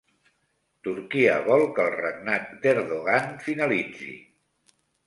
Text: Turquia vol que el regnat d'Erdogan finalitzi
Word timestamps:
Turquia 0.87 1.35
vol 1.49 1.67
que 1.77 1.85
el 1.87 1.93
regnat 1.99 2.51
d'Erdogan 2.65 3.33
finalitzi 3.51 4.15